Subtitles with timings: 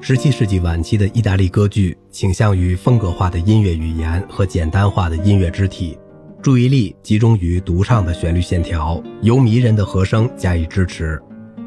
[0.00, 5.98] 十七世纪晚期的意大利歌剧倾向于风格化的音乐语言和简单化的音乐肢体，
[6.40, 11.20] 注意力集中于独唱的旋律线条，由迷人的和声加以支持。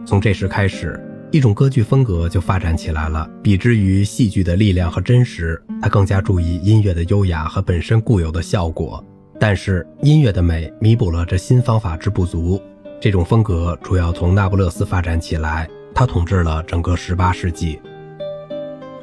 [0.05, 0.97] 从这时开始，
[1.31, 3.29] 一种歌剧风格就发展起来了。
[3.43, 9.03] 比之于戏剧的力量和真实，它更加注意音乐的优雅和本身固有的效果。
[9.37, 12.61] 但是，音乐的美弥补了这新方法之不足。
[13.01, 17.79] 这种风格主要从那不勒斯发展起来，他统治了整个18世纪。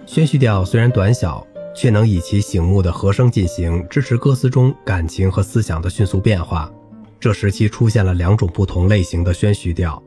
[0.07, 6.71] 宣叙调虽然短小，却能以其醒目的和声进行，支持歌词中感情和思想的迅速变化。
[7.19, 10.01] 这时期出现了两种不同类型的宣叙调，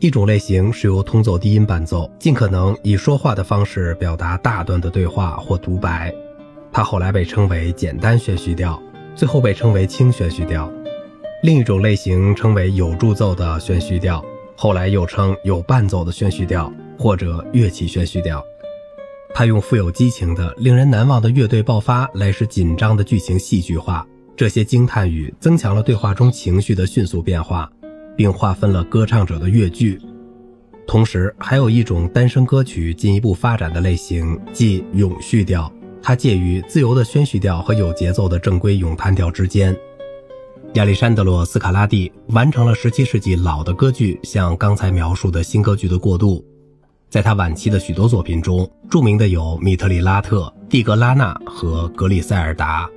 [0.00, 6.12] 一种类型是由通奏低音伴奏，尽可能以说话的方式表达大段的对话或独白，
[6.72, 8.82] 它后来被称为简单宣叙调，
[9.14, 10.68] 最后被称为轻宣叙调。
[11.44, 14.22] 另一种类型称为有助奏的宣叙调，
[14.56, 18.44] 后来又称有伴奏的宣叙调或者乐器宣叙调。
[19.36, 24.06] 他用富有激情的、令人难忘的乐队爆发来使紧张的剧情戏剧化。
[24.36, 27.68] 这些惊叹语增强了对话中情绪的迅速变化，
[28.16, 30.00] 并划分了歌唱者的乐句。
[30.86, 35.70] 同时，还有一种单声歌曲进一步发展的类型，即咏叙调。
[36.00, 39.76] 它介于自由的宣叙调和有节奏的正规咏叹调之间。
[40.74, 46.44] 亚历山德罗·斯卡拉蒂完成了17世纪老的歌剧向刚才描述的新歌剧的过渡。
[47.14, 52.88] 在他晚期的许多作品中，著名的有《米特里拉特》《蒂格拉纳》和《格里塞尔达》。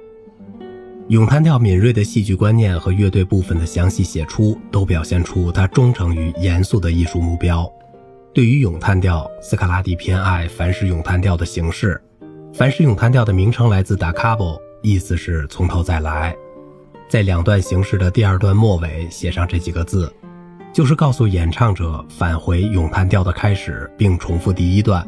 [1.10, 7.72] 咏叹调敏锐的戏剧观念和乐队部分的详细写出，都表现出他忠诚于严肃的艺术目标。
[8.34, 12.02] 对于咏叹调，斯卡拉蒂偏爱凡是咏叹调的形式。
[12.56, 16.36] 凡是咏叹调的名称来自 da capo，意思是从头再来。
[17.08, 20.12] 在两段形式的第二段末尾写上这几个字，
[20.78, 25.04] 就是告诉演唱者返回咏叹调的开始，并重复第一段。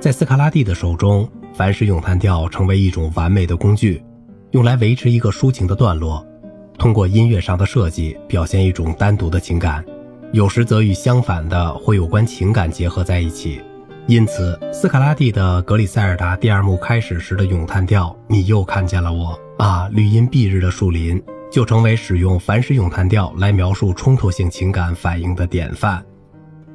[0.00, 4.02] 在斯卡拉蒂的手中，凡是咏叹调成为一种完美的工具，
[4.52, 6.26] 用来维持一个抒情的段落，
[6.78, 9.84] 通过音乐上的设计表现一种单独的情感，
[10.32, 13.60] 有时则与相反的或有关情感结合在一起。
[14.06, 26.04] 因此，斯卡拉蒂的《格里塞尔达》第二幕开始时的咏叹调“你又看见了我啊，绿荫蔽日的树林”，就成为使用凡是咏叹调来描述冲突性情感反应的典范。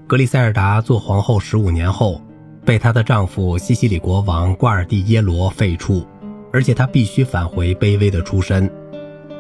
[0.06, 2.22] 格里塞尔达做皇后十五年后，
[2.64, 6.06] 被她的丈夫西西里国王瓜尔蒂耶罗废黜，
[6.52, 8.70] 而且她必须返回卑微的出身。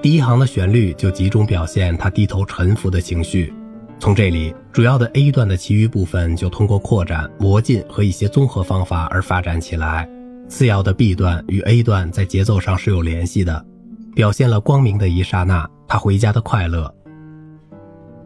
[0.01, 3.53] 第一行的旋律就集中表现她低头臣服的情绪。
[4.00, 10.07] 从这里，主要的 A 段的其余部分就通过扩展、魔进和一些综合方法而发展起来。
[10.47, 13.66] 次要的 B 段与 A 段在节奏上是有联系的，
[14.15, 16.91] 表现了光明的一刹那，他回家的快乐。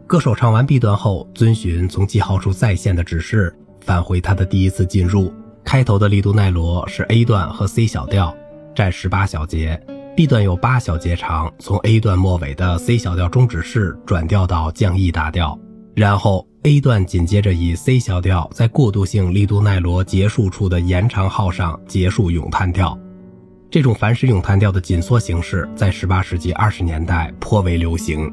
[0.06, 5.34] 歌手唱完 B 段后，遵循从记号处再现的指示，返回他的第一次进入。
[5.64, 8.32] 开头的利都奈罗是 A 段和 C 小调，
[8.72, 9.78] 占十八小节。
[10.16, 15.58] B 段有八小节长，从 A 段末尾的 C 小调终止式转调到降 E 大调，
[15.96, 22.96] 然后 A 段紧接着以 C 小调在过渡性利都奈罗结束处的延长号上结束咏叹调。
[23.70, 28.28] 这种凡是咏叹调的紧缩形式在十八世纪二十年代颇为流行。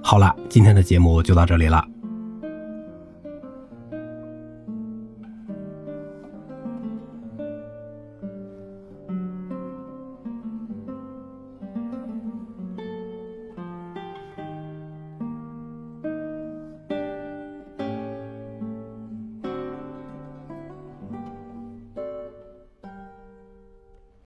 [0.00, 1.84] 好了，今天的节目就到这里了。